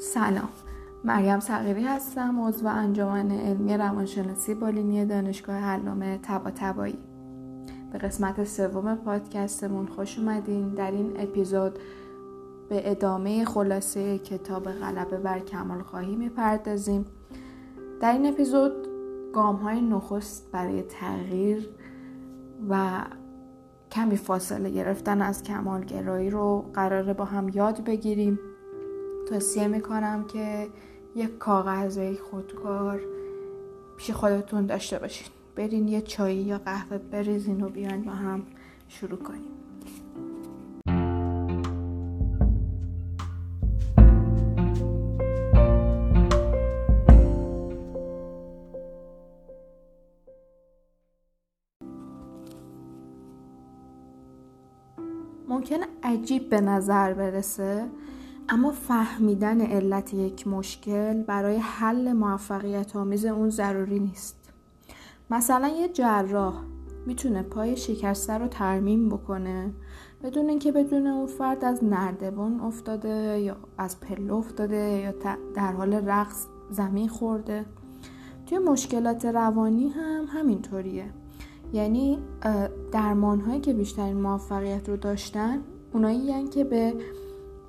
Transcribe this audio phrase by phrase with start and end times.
[0.00, 0.48] سلام
[1.04, 6.98] مریم صغیری هستم عضو انجمن علمی روانشناسی بالینی دانشگاه علامه طباطبایی.
[7.92, 10.74] به قسمت سوم پادکستمون خوش اومدین.
[10.74, 11.78] در این اپیزود
[12.68, 17.04] به ادامه خلاصه کتاب غلبه بر کمال خواهی می‌پردازیم.
[18.00, 18.72] در این اپیزود
[19.32, 21.68] گام های نخست برای تغییر
[22.68, 23.04] و
[23.90, 28.38] کمی فاصله گرفتن از کمالگرایی رو قراره با هم یاد بگیریم.
[29.30, 30.68] توصیه می‌کنم که
[31.16, 33.00] یک کاغذ و یک خودکار
[33.96, 35.26] پیش خودتون داشته باشین.
[35.56, 38.42] برین یه چایی یا قهوه بریزین و بیاین با هم
[38.88, 39.50] شروع کنیم.
[55.48, 57.88] ممکن عجیب به نظر برسه
[58.52, 64.52] اما فهمیدن علت یک مشکل برای حل موفقیت آمیز اون ضروری نیست.
[65.30, 66.54] مثلا یه جراح
[67.06, 69.70] می‌تونه پای شکسته رو ترمیم بکنه
[70.22, 75.12] بدون اینکه بدون اون فرد از نردبان افتاده یا از پله افتاده یا
[75.54, 77.64] در حال رقص زمین خورده.
[78.46, 81.10] توی مشکلات روانی هم همینطوریه.
[81.72, 82.18] یعنی
[82.92, 85.58] درمان هایی که بیشترین موفقیت رو داشتن
[85.92, 86.94] اونایی که به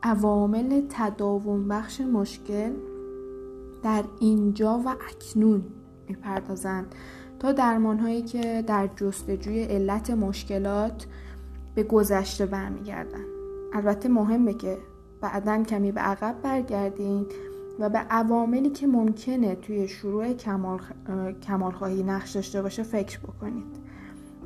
[0.04, 2.72] عوامل تداوم بخش مشکل
[3.84, 5.64] در اینجا و اکنون
[6.08, 6.96] می‌پردازند
[7.40, 11.06] تا درمان هایی که در جستجوی علت مشکلات
[11.76, 13.26] به گذشته برمیگردن
[13.74, 14.78] البته مهمه که
[15.22, 17.26] بعدا کمی به عقب برگردین
[17.80, 20.80] و به عواملی که ممکنه توی شروع کمال,
[21.48, 23.82] کمال خواهی نقش داشته باشه فکر بکنید.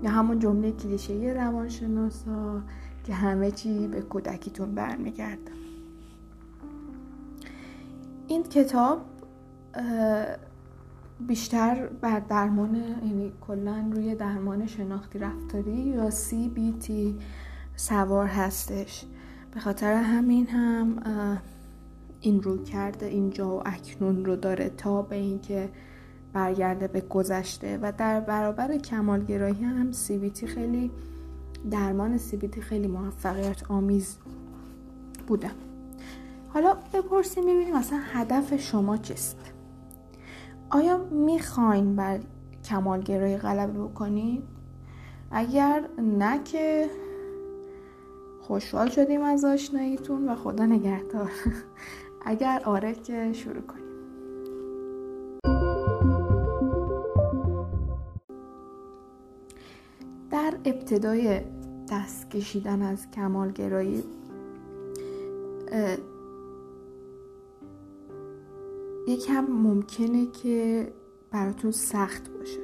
[0.03, 2.61] یا همون جمله کلیشه‌ای روانشناسا
[3.05, 5.51] که همه چی به کودکیتون برمیگرده.
[8.27, 9.01] این کتاب
[11.19, 16.91] بیشتر بر درمان یعنی کلا روی درمان شناختی رفتاری یا CBT
[17.75, 19.05] سوار هستش.
[19.53, 21.01] به خاطر همین هم
[22.21, 25.69] این رو کرده اینجا و اکنون رو داره تا به اینکه
[26.33, 27.79] برگرده به گذشته.
[27.81, 30.91] و در برابر کمالگرایی هم CBT خیلی
[31.71, 34.17] درمان CBT خیلی موفقیت آمیز
[35.27, 35.51] بوده.
[36.49, 39.37] حالا بپرسیم ببینیم مثلا هدف شما چیست؟
[40.69, 42.19] آیا می‌خواین بر
[42.63, 44.43] کمالگرایی غلبه بکنید
[45.31, 46.89] اگر نه که
[48.41, 51.31] خوشحال شدیم از آشناییتون و خدا نگهدار.
[52.25, 53.84] اگر آره که شروع کنیم.
[60.65, 61.41] ابتدای
[61.91, 64.03] دست کشیدن از کمالگرایی
[69.07, 70.87] یکم ممکنه که
[71.31, 72.59] براتون سخت باشه.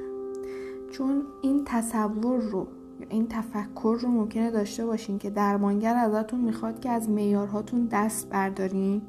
[0.92, 2.68] چون این تصور رو
[3.00, 8.30] یا این تفکر رو ممکنه داشته باشین که درمانگر ازتون می‌خواد که از میارهاتون دست
[8.30, 9.02] بردارین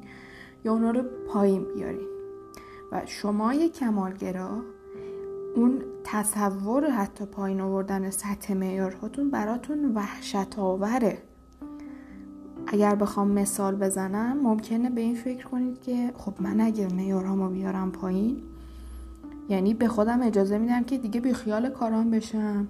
[0.65, 2.07] یا اونا رو پایین بیارین.
[2.91, 4.61] و شما یک کمالگرا
[5.55, 11.17] اون تصور حتی پایین آوردن سطح معیارهاتون براتون وحشت آوره
[12.67, 17.91] اگر بخوام مثال بزنم ممکنه به این فکر کنید که خب من اگر معیارهامو بیارم
[17.91, 18.43] پایین
[19.49, 22.67] یعنی به خودم اجازه میدم که دیگه بیخیال کارام بشم.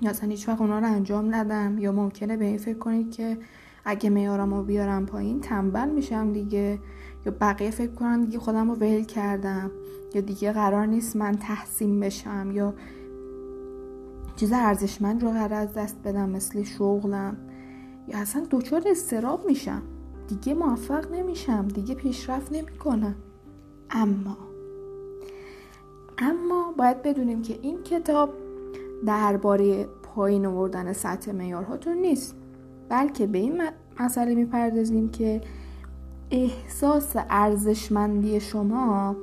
[0.00, 1.78] یا اصلا هیچ وقت اونا رو انجام ندم.
[1.78, 3.38] یا ممکنه به این فکر کنید که
[3.84, 6.78] اگه معیارامو بیارم پایین تنبل میشم دیگه.
[7.26, 9.70] یا بقیه فکر کنن دیگه خودم رو ول کردم
[10.14, 12.74] یا دیگه قرار نیست من تحسین بشم یا
[14.36, 17.36] چیز ارزشمند رو قرار از دست بدم مثل شغلم.
[18.08, 19.82] یا اصلا دچار استراب میشم.
[20.28, 23.14] دیگه موفق نمیشم دیگه پیشرفت نمی‌کنم.
[23.90, 24.36] اما
[26.18, 28.30] اما باید بدونیم که این کتاب
[29.06, 32.36] درباره پایین آوردن سطح معیارهاتون نیست
[32.88, 33.62] بلکه به این
[34.00, 35.40] مسئله می‌پردازیم که
[36.30, 39.16] احساس ارزشمندی شما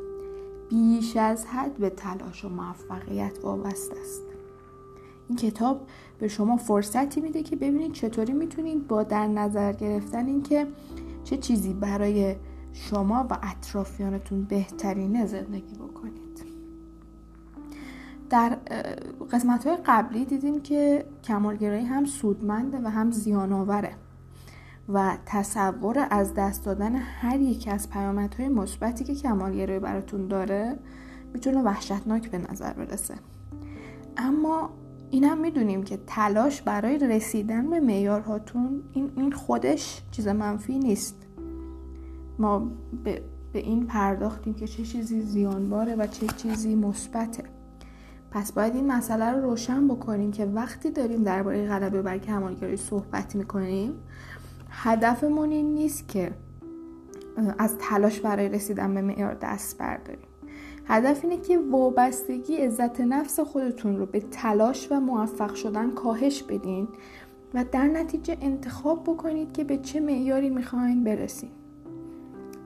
[0.70, 4.22] بیش از حد به تلاش و موفقیت وابسته است.
[5.30, 5.82] این کتاب
[6.20, 10.68] به شما فرصتی میده که ببینید چطوری می‌تونید با در نظر گرفتن اینکه
[11.24, 12.36] چه چیزی برای
[12.74, 16.22] شما و اطرافیانتون بهترینه زندگی بکنید.
[18.30, 18.58] در
[19.32, 23.92] قسمت های قبلی دیدیم که کمالگرایی هم سودمنده و هم زیان آوره
[24.90, 30.80] و تصور از دست دادن هر یک از پیامدهای مثبتی که کمالگرایی براتون داره
[31.34, 33.16] می‌تونه وحشتناک به نظر برسه.
[34.18, 34.70] اما
[35.10, 41.16] این هم می‌دونیم که تلاش برای رسیدن به معیارهاتون این, این خودش چیز منفی نیست.
[42.40, 42.72] ما
[43.04, 43.22] به
[43.54, 47.44] به این پرداختیم که چه چیزی زیانباره و چه چیزی مثبته.
[48.32, 53.36] پس باید این مسئله رو روشن بکنیم که وقتی داریم درباره غلبه بر کمالگرایی صحبت
[53.36, 53.94] می‌کنیم
[54.72, 56.32] هدفمون این نیست که
[57.58, 60.28] از تلاش برای رسیدن به معیار دست برداریم.
[60.86, 66.88] هدف اینه که وابستگی عزت نفس خودتون رو به تلاش و موفق شدن کاهش بدین
[67.54, 71.52] و در نتیجه انتخاب بکنید که به چه معیاری می‌خواین برسید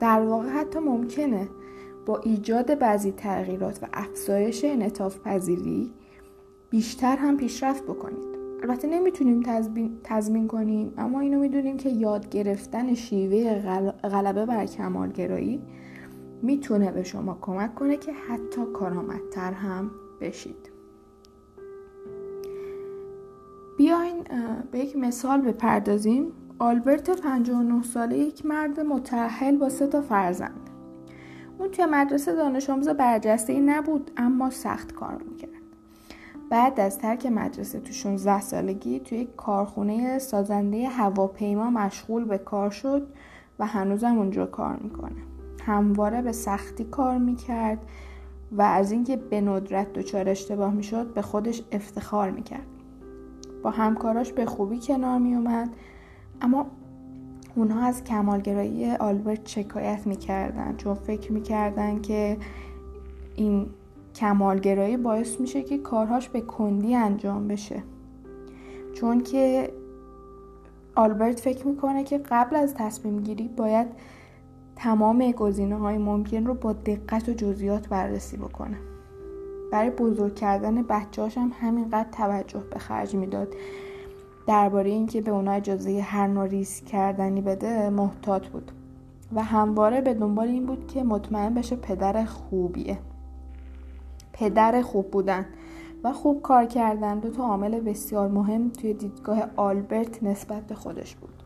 [0.00, 1.48] در واقع حتی ممکنه
[2.06, 5.90] با ایجاد بعضی تغییرات و افزایش انعطاف پذیری
[6.70, 8.35] بیشتر هم پیشرفت بکنید.
[8.66, 9.42] البته نمی‌تونیم
[10.04, 13.60] تضمین کنیم اما اینو می‌دونیم که یاد گرفتن شیوه
[14.02, 15.62] غلبه بر کمالگرایی
[16.42, 19.90] می‌تونه به شما کمک کنه که حتی کارآمدتر هم
[20.20, 20.70] بشید.
[23.78, 24.24] بیاین
[24.70, 26.32] به یک مثال بپردازیم.
[26.58, 30.70] آلبرت 59 ساله یک مرد متحل با سه تا فرزند.
[31.58, 35.55] اون توی مدرسه دانش آموز برجسته ای نبود اما سخت کار می‌کرد.
[36.50, 42.70] بعد از ترک مدرسه تو 16 سالگی توی یک کارخونه سازنده هواپیما مشغول به کار
[42.70, 43.06] شد
[43.58, 45.22] و هنوزم اونجا کار می‌کنه.
[45.62, 47.78] همواره به سختی کار می‌کرد
[48.52, 52.66] و از اینکه به ندرت دچار اشتباه می‌شد به خودش افتخار می‌کرد.
[53.62, 55.68] با همکاراش به خوبی کنار میومد
[56.40, 56.66] اما
[57.54, 62.36] اونها از کمالگرایی آلبرت شکایت می‌کردن چون فکر می‌کردن که
[63.36, 63.66] این
[64.16, 67.82] کمالگرایی باعث میشه که کارهاش به کندی انجام بشه.
[68.94, 69.72] چون که
[70.94, 73.86] آلبرت فکر می‌کنه که قبل از تصمیم گیری باید
[74.76, 78.76] تمام گزینه های ممکن رو با دقت و جزئیات بررسی بکنه.
[79.72, 83.48] برای بزرگ کردن بچه‌هاش هم همینقدر توجه به خرج می‌داد.
[84.46, 88.72] درباره اینکه به اونا اجازه هر نوع ریسک کردنی بده محتاط بود.
[89.34, 92.98] و همواره به دنبال این بود که مطمئن بشه پدر خوبیه.
[94.38, 95.46] پدر خوب بودن
[96.04, 97.18] و خوب کار کردن.
[97.18, 101.42] دو تا عامل بسیار مهم توی دیدگاه آلبرت نسبت به خودش بود.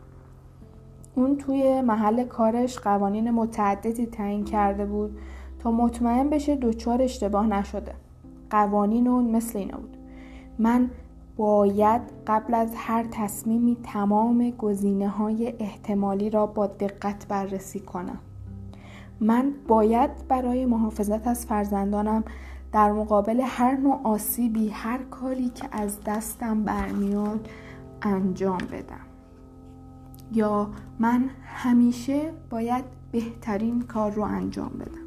[1.15, 5.17] اون توی محل کارش قوانین متعددی تعیین کرده بود
[5.59, 7.93] تا مطمئن بشه دچار اشتباه نشده.
[8.49, 9.97] قوانین اون مثل اینا بود.
[10.59, 10.89] من
[11.37, 18.19] باید قبل از هر تصمیمی تمام گزینه های احتمالی را با دقت بررسی کنم.
[19.19, 22.23] من باید برای محافظت از فرزندانم
[22.71, 27.49] در مقابل هر نوع آسیبی هر کاری که از دستم برمیاد
[28.01, 29.05] انجام بدم.
[30.31, 30.69] یا
[30.99, 35.01] من همیشه باید بهترین کار رو انجام بدم.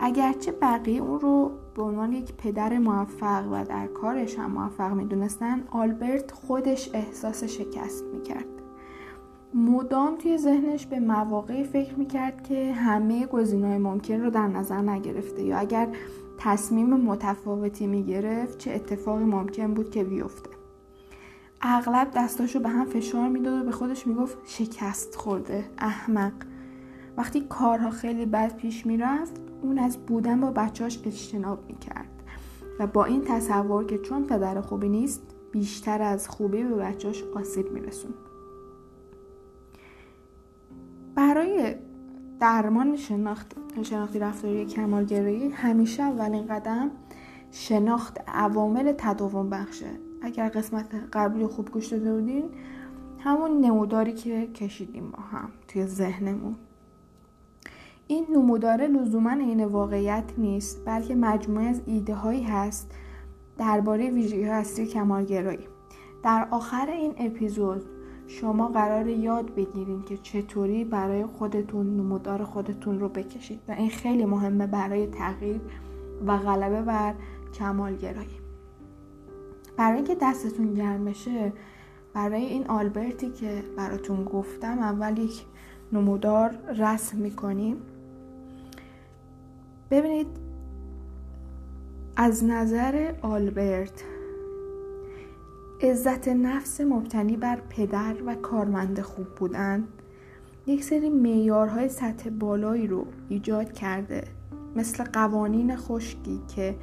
[0.00, 5.62] اگرچه بقیه اون رو به عنوان یک پدر موفق و در کارش هم موفق می‌دونستن
[5.70, 8.44] آلبرت خودش احساس شکست می‌کرد.
[9.54, 15.42] مدام توی ذهنش به مواقعی فکر می‌کرد که همه گزینه‌های ممکن رو در نظر نگرفته
[15.42, 15.88] یا اگر
[16.44, 20.50] تصمیم متفاوتی می‌گرفت چه اتفاقی ممکن بود که بیفته.
[21.60, 26.32] اغلب دستاشو به هم فشار می‌داد و به خودش می‌گفت شکست خورده احمق.
[27.16, 32.22] وقتی کارها خیلی بد پیش می‌رفت اون از بودن با بچهاش اجتناب می‌کرد.
[32.78, 35.22] و با این تصور که چون پدر خوبی نیست
[35.52, 38.14] بیشتر از خوبی به بچهاش آسیب میرسون
[41.14, 41.74] برای
[42.42, 46.90] درمان شناخت شناختی رفتاری کمالگرایی همیشه اولین قدم
[47.50, 49.90] شناخت عوامل تداوم بخشه.
[50.22, 52.44] اگر قسمت قبلی خوب گوش داده بودین
[53.18, 56.54] همون نموداری که کشیدیم با هم توی ذهنمون.
[58.06, 62.90] این نموداره لزوما عین واقعیت نیست بلکه مجموعه از ایده هایی هست
[63.58, 65.66] درباره ویژگی هستی کمالگرایی.
[66.22, 67.82] در آخر این اپیزود
[68.26, 74.24] شما قرار یاد بگیرین که چطوری برای خودتون نمودار خودتون رو بکشید و این خیلی
[74.24, 75.60] مهمه برای تغییر
[76.26, 77.14] و غلبه بر
[77.54, 78.40] کمالگرایی.
[79.76, 81.52] برای اینکه دستتون گرم بشه
[82.14, 85.44] برای این آلبرتی که براتون گفتم اول یک
[85.92, 87.76] نمودار رسم می‌کنیم.
[89.90, 90.26] ببینید
[92.16, 94.04] از نظر آلبرت
[95.82, 99.84] عزت نفس مبتنی بر پدر و کارمند خوب بودن
[100.66, 104.24] یک سری میارهای سطح بالایی رو ایجاد کرده
[104.76, 106.76] مثل قوانین خشکی که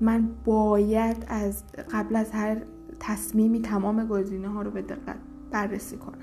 [0.00, 2.56] من باید از قبل از هر
[3.00, 5.16] تصمیمی تمام گزینه ها رو به دقت
[5.50, 6.14] بررسی کنم.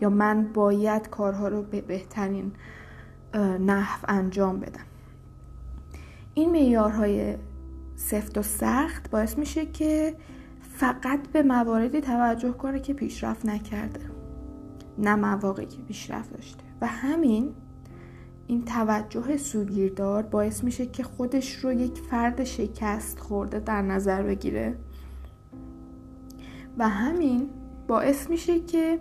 [0.00, 2.52] یا من باید کارها رو به بهترین
[3.66, 4.86] نحو انجام بدم.
[6.34, 7.34] این میارهای
[7.96, 10.14] سفت و سخت باعث میشه که
[10.78, 14.00] فقط به مواردی توجه کنه که پیشرفت نکرده.
[14.98, 16.64] نه مواقعی که پیشرفت داشته.
[16.80, 17.54] و همین
[18.46, 24.78] این توجه سوگیردار باعث میشه که خودش رو یک فرد شکست خورده در نظر بگیره.
[26.78, 27.50] و همین
[27.88, 29.00] باعث میشه که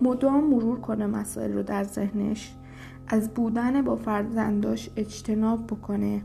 [0.00, 2.54] مدام مرور کنه مسائل رو در ذهنش
[3.08, 6.22] از بودن با فرزنداش اجتناب بکنه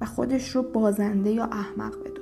[0.00, 2.17] و خودش رو بازنده یا احمق بدونه.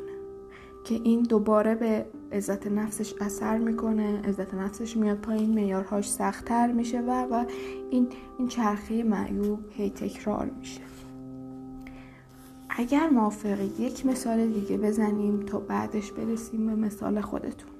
[0.87, 7.00] که این دوباره به عزت نفسش اثر می‌کنه عزت نفسش میاد پایین میارهاش سختتر میشه
[7.00, 7.45] و و
[7.90, 10.81] این این چرخه معیوب هی تکرار میشه.
[12.71, 17.71] اگر موافقید یک مثال دیگه بزنیم تا بعدش برسیم به مثال خودتون.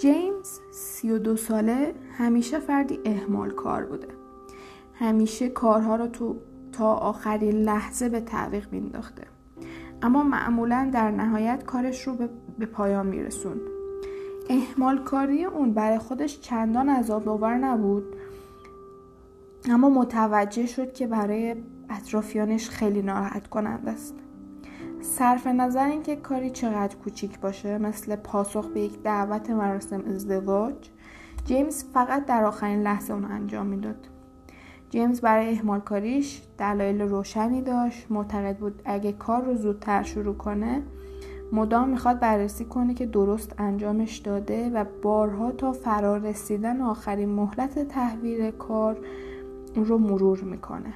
[0.00, 4.08] جیمز سی و دو ساله همیشه فردی احمال کار بوده.
[4.94, 6.36] همیشه کارها رو تو
[6.72, 9.22] تا آخرین لحظه به تعویق مینداخته
[10.02, 12.16] اما معمولا در نهایت کارش رو
[12.58, 13.60] به پایان میرسوند.
[14.50, 18.16] احمال کاری اون برای خودش چندان عذاب آور نبود
[19.70, 21.56] اما متوجه شد که برای
[21.90, 24.14] اطرافیانش خیلی ناراحت کننده است.
[25.00, 30.90] صرف نظر اینکه کاری چقدر کوچیک باشه مثل پاسخ به یک دعوت مراسم ازدواج
[31.44, 34.08] جیمز فقط در آخرین لحظه اون انجام می‌داد.
[34.92, 38.06] جیمز برای احمال کاریش دلایل روشنی داشت.
[38.10, 40.82] معتقد بود اگه کار رو زودتر شروع کنه
[41.52, 47.88] مدام می‌خواد بررسی کنه که درست انجامش داده و بارها تا فرار رسیدن آخرین مهلت
[47.88, 48.96] تحویل کار
[49.74, 50.94] رو مرور می‌کنه.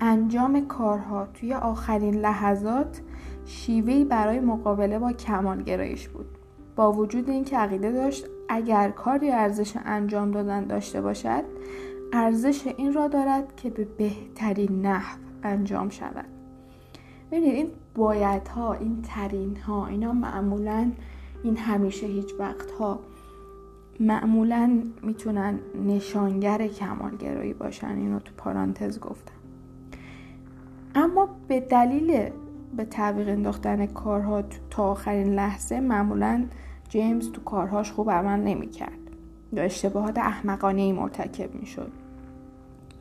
[0.00, 3.00] انجام کارها توی آخرین لحظات
[3.44, 6.26] شیوهی برای مقابله با کمالگرایش بود.
[6.76, 11.44] با وجود اینکه عقیده داشت اگر کاری ارزش انجام دادن داشته باشد
[12.12, 16.24] ارزش این را دارد که به بهترین نحو انجام شود.
[17.30, 20.92] ببینید این بایدها این ترین ها اینا معمولا
[21.42, 23.00] این همیشه هیچ وقت ها
[24.00, 27.96] معمولا می‌تونن نشانگر کمالگرایی باشن.
[27.96, 29.34] اینو تو پارانتز گفتم.
[30.94, 32.30] اما به دلیل
[32.76, 36.44] به تعویق انداختن کارها تا آخرین لحظه معمولا
[36.88, 38.98] جیمز تو کارهاش خوب عمل نمی‌کرد.
[39.52, 41.92] یا اشتباهات احمقانه ای مرتکب می‌شد.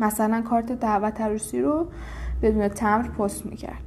[0.01, 1.87] مثلا کارت دعوت عروسی رو
[2.41, 3.83] بدون تمر پست می‌کرد.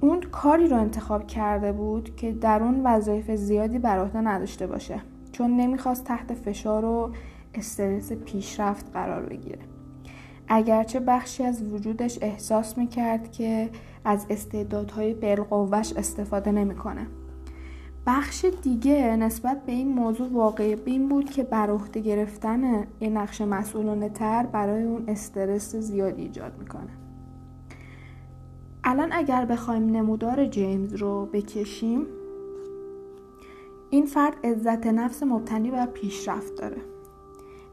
[0.00, 5.00] اون کاری رو انتخاب کرده بود که در اون وظایف زیادی بر عهده نداشته باشه
[5.32, 7.10] چون نمی‌خواست تحت فشار و
[7.54, 9.58] استرس پیشرفت قرار بگیره.
[10.48, 13.70] اگرچه بخشی از وجودش احساس می‌کرد که
[14.04, 17.06] از استعدادهای بالقوهش استفاده نمی‌کنه.
[18.06, 23.40] بخش دیگه نسبت به این موضوع واقعی بین بود که بر عهده گرفتن یه نقش
[23.40, 26.90] مسئولانه تر برای اون استرس زیادی ایجاد می‌کنه.
[28.84, 32.06] الان اگر بخوایم نمودار جیمز رو بکشیم
[33.90, 36.82] این فرد عزت نفس مبتنی بر پیشرفت داره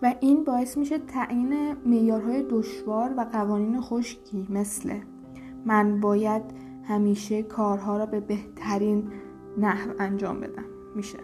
[0.02, 4.94] و این باعث میشه تعیین معیارهای دشوار و قوانین خشکی مثل
[5.66, 6.42] من باید
[6.84, 9.12] همیشه کارها را به بهترین
[9.58, 10.66] نحو انجام بدم.
[10.96, 11.20] میشه.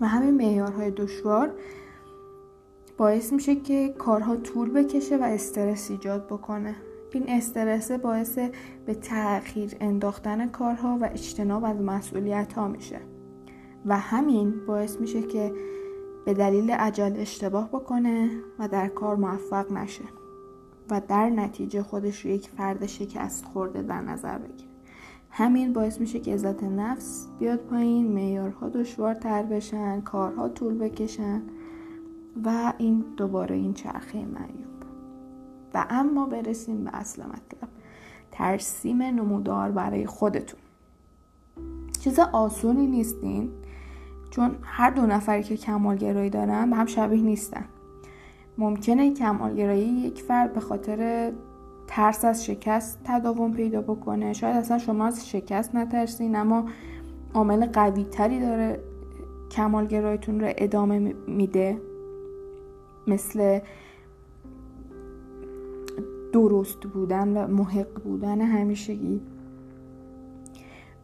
[0.00, 1.54] و همین معیارهای دشوار
[2.96, 6.76] باعث میشه که کارها طول بکشه و استرس ایجاد بکنه.
[7.12, 8.38] این استرس باعث
[8.86, 13.00] به تأخیر انداختن کارها و اجتناب از مسئولیت ها میشه.
[13.86, 15.52] و همین باعث میشه که
[16.24, 20.04] به دلیل عجل اشتباه بکنه و در کار موفق نشه.
[20.90, 24.67] و در نتیجه خودش رو یک فرد شکست خورده در نظر بگیره.
[25.30, 31.42] همین باعث میشه که عزت نفس بیاد پایین معیارها دشوارتر بشن کارها طول بکشن
[32.44, 34.68] و این دوباره این چرخه معیوب.
[35.74, 37.68] و اما برسیم به اصل مطلب.
[38.32, 40.60] ترسیم نمودار برای خودتون.
[42.00, 43.50] چیز آسونی نیستین
[44.30, 47.64] چون هر دو نفری که کمالگرایی دارن به هم شبیه نیستن.
[48.58, 51.32] ممکنه کمالگرایی یک فرد به خاطر
[51.88, 54.32] ترس از شکست تداوم پیدا بکنه.
[54.32, 56.64] شاید اصلا شما از شکست نترسین اما
[57.34, 58.80] عامل قوی تری داره
[59.50, 61.78] کمالگرایتون رو ادامه میده.
[63.06, 63.60] مثل
[66.32, 69.20] درست بودن و محق بودن همیشگی.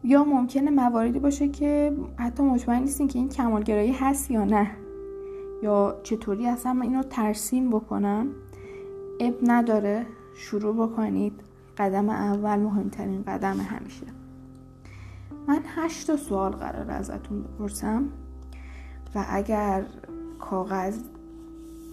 [0.03, 4.71] یا ممکنه مواردی باشه که حتی مطمئن نیستین که این کمالگرایی هست یا نه.
[5.63, 8.27] یا چطوری اصلا من اینو ترسیم بکنم.
[9.19, 10.05] اب نداره.
[10.35, 11.41] شروع بکنید.
[11.77, 14.05] قدم اول مهمترین قدم همیشه.
[15.47, 18.03] من هشت سوال قرار ازتون بپرسم
[19.15, 19.85] و اگر
[20.39, 20.99] کاغذ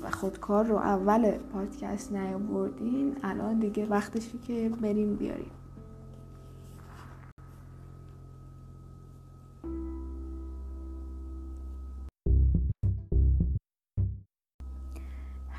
[0.02, 5.50] و خودکار رو اول پادکست نیاوردین الان دیگه وقتشی که بریم بیاریم.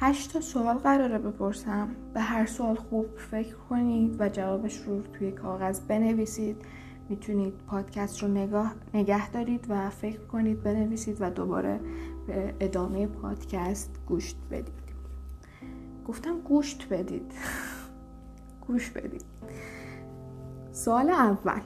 [0.06, 1.88] هشت تا سوال قراره بپرسم.
[2.14, 6.58] به هر سوال خوب فکر کنید و جوابش رو توی کاغذ بنویسید.
[7.10, 11.80] می‌تونید پادکست رو نگاه نگه دارید و فکر کنید بنویسید و دوباره
[12.28, 14.84] به ادامه پادکست گوشت بدید.
[16.08, 17.32] گفتم گوشت بدید.
[18.68, 19.26] گوش بدید.
[20.72, 21.62] سوال اول.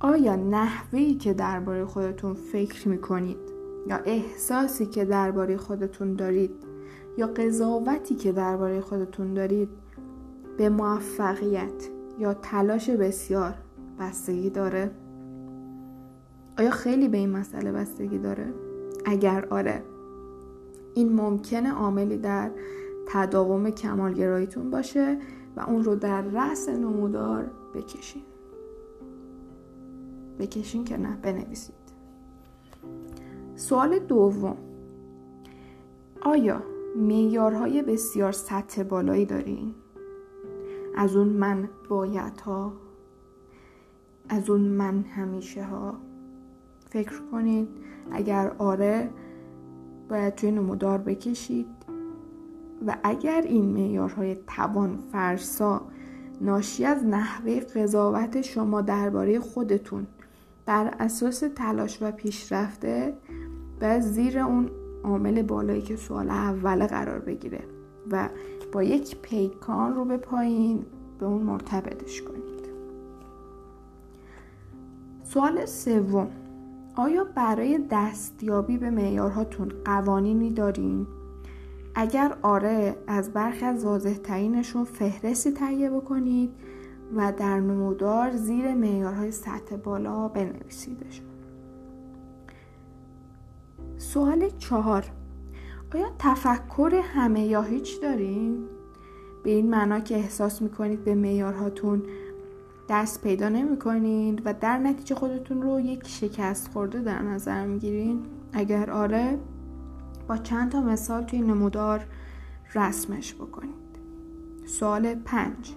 [0.00, 3.53] آیا نحوی که درباره خودتون فکر می‌کنید
[3.86, 6.50] یا احساسی که درباره خودتون دارید
[7.16, 9.68] یا قضاوتی که درباره خودتون دارید
[10.58, 11.88] به موفقیت
[12.18, 13.54] یا تلاش بسیار
[13.98, 14.90] بستگی داره؟
[16.58, 18.46] آیا خیلی به این مسئله بستگی داره؟
[19.04, 19.82] اگر آره
[20.94, 22.50] این ممکنه عاملی در
[23.08, 25.18] تداوم کمالگراییتون باشه
[25.56, 28.22] و اون رو در رأس نمودار بکشین
[30.38, 31.83] بکشین که نه بنویسید
[33.56, 34.56] سوال دوم.
[36.22, 36.62] آیا
[36.96, 39.74] میارهای بسیار سطح بالایی دارین؟
[40.96, 42.72] از اون من باید ها
[44.28, 45.94] از اون من همیشه ها
[46.90, 47.68] فکر کنید
[48.12, 49.10] اگر آره
[50.08, 51.66] باید توی نمودار بکشید.
[52.86, 55.82] و اگر این معیارهای توان فرسا
[56.40, 60.06] ناشی از نحوه قضاوت شما درباره خودتون
[60.66, 63.14] بر اساس تلاش و پیشرفته
[63.84, 64.70] و زیر اون
[65.04, 67.60] عامل بالایی که سوال اول قرار بگیره
[68.10, 68.28] و
[68.72, 70.86] با یک پیکان رو به پایین
[71.18, 72.44] به اون مرتبطش کنید.
[75.24, 76.28] سوال سوم.
[76.96, 81.06] آیا برای دستیابی به معیارهاتون قوانینی دارین؟
[81.94, 86.50] اگر آره از برخی از واضح ترینشون فهرستی تهیه بکنید
[87.16, 91.22] و در نمودار زیر معیارهای سطح بالا بنویسیدش
[93.98, 95.04] سوال چهار
[95.94, 98.64] آیا تفکر همه یا هیچ دارین؟
[99.44, 102.02] به این معنا که احساس می‌کنید به معیارهاتون
[102.88, 108.22] دست پیدا نمی کنید و در نتیجه خودتون رو یک شکست خورده در نظر می‌گیرین
[108.52, 109.38] اگر آره
[110.28, 112.06] با چند تا مثال توی نمودار
[112.74, 113.74] رسمش بکنید
[114.66, 115.74] سوال پنج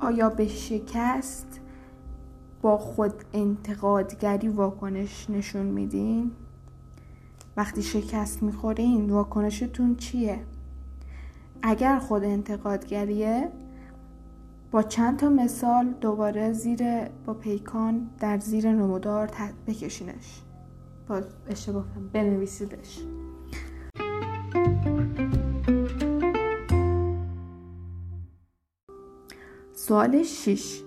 [0.00, 1.60] آیا به شکست
[2.62, 6.30] با خود انتقادگری واکنش نشون میدین؟
[7.56, 10.40] وقتی شکست می‌خورین واکنشتون چیه؟
[11.62, 13.52] اگر خود انتقادگریه
[14.70, 19.30] با چند تا مثال دوباره زیر با پیکان در زیر نمودار
[19.66, 20.42] بکشینش.
[21.08, 23.00] با اشتباه بنویسیدش.
[29.72, 30.82] سوال 6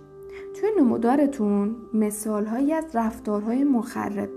[0.55, 4.29] توی نمودارتون مثال هایی از رفتارهای مخرب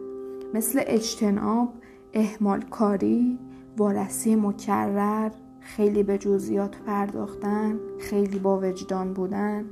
[0.54, 1.74] مثل اجتناب،
[2.12, 3.38] احمال کاری،
[3.76, 9.64] وارسی مکرر، خیلی به جزئیات پرداختن، خیلی با وجدان بودن،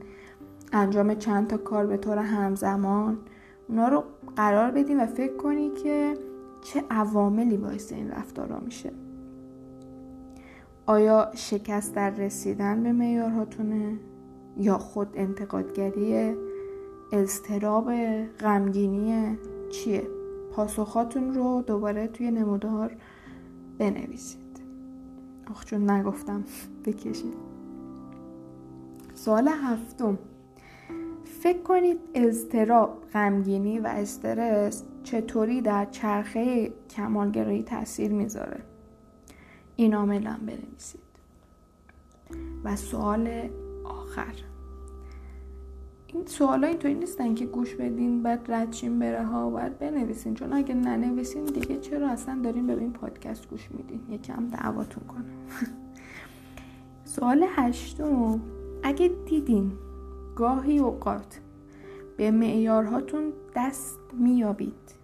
[0.73, 3.19] انجام چند تا کار به طور همزمان.
[3.69, 4.05] اونا رو
[4.37, 6.15] قرار بدیم و فکر کنی که
[6.63, 8.93] چه عواملی باعث این رفتارا میشه.
[10.87, 13.99] آیا شکست در رسیدن به معیارهاتونه؟
[14.57, 16.35] یا خود انتقادگری؟
[17.13, 17.93] اضطراب
[18.41, 19.39] غمگینی
[19.71, 20.16] چیه؟
[20.57, 22.97] پاسخاتون رو دوباره توی نمودار
[23.79, 24.61] بنویسید.
[25.51, 26.45] آخ چون نگفتم.
[26.85, 27.35] بکشید.
[29.15, 30.19] سوال هفتم.
[31.25, 38.61] فکر کنید اضطراب غمگینی و استرس چطوری در چرخه کمالگرایی تاثیر می‌ذاره؟
[39.77, 41.01] این عاملا بنویسید.
[42.65, 43.49] و سوال
[43.85, 44.35] آخر.
[46.17, 50.35] این سوال اینطوری نیستن که گوش بدین بعد ردشین بره ها باید بنویسین.
[50.35, 55.25] چون اگه ننویسین دیگه چرا اصلا دارین به این پادکست گوش میدین؟ یکم دعواتون کنم.
[57.05, 58.41] سوال هشتم.
[58.83, 59.73] اگه دیدین
[60.37, 61.41] گاهی اوقات
[62.17, 64.95] به معیارهاتون دست میابید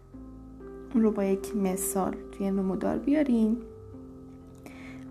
[0.94, 3.57] اون رو با یک مثال توی نمودار بیارین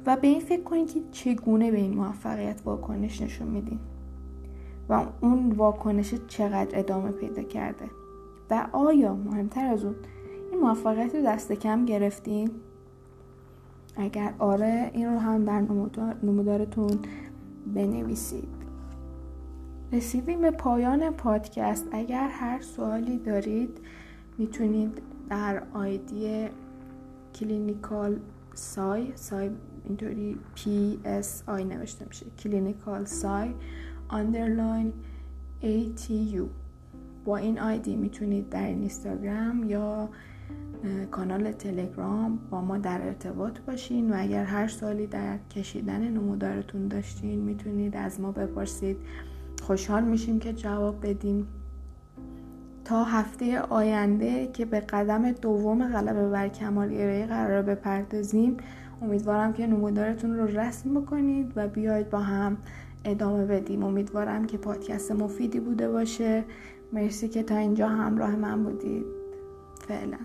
[0.05, 3.79] و به این فکر کنید که چگونه به این موفقیت واکنش نشون میدین.
[4.91, 7.85] و اون واکنش چقدر ادامه پیدا کرده.
[8.49, 9.95] و آیا مهمتر از اون
[10.51, 12.51] این موفقیت رو دست کم گرفتین؟
[13.95, 15.61] اگر آره این رو هم در
[16.23, 16.99] نمودارتون
[17.75, 18.49] بنویسید.
[19.91, 21.87] رسیدیم به پایان پادکست.
[21.91, 23.79] اگر هر سوالی دارید
[24.37, 26.47] می‌تونید در ID
[27.35, 28.19] clinical
[28.53, 29.49] psi psi
[29.83, 32.25] اینطوری P S I نوشته میشه.
[32.39, 33.53] clinical psi
[34.11, 34.91] underline
[35.63, 36.43] ATU
[37.25, 40.09] با این ID می‌تونید در اینستاگرام یا
[41.11, 47.39] کانال تلگرام با ما در ارتباط باشین و اگر هر سالی در کشیدن نمودارتون داشتین
[47.39, 48.97] می‌تونید از ما بپرسید.
[49.61, 51.47] خوشحال میشیم که جواب بدیم
[52.85, 58.57] تا هفته آینده که به قدم دوم غلبه بر کمالگرایی قرار بپردازیم
[59.01, 62.57] امیدوارم که نمودارتون رو رسم بکنید و بیاید با هم
[63.05, 63.83] ادامه بدیم.
[63.83, 66.43] امیدوارم که پادکست مفیدی بوده باشه.
[66.93, 69.05] مرسی که تا اینجا همراه من بودید.
[69.87, 70.17] فعلا.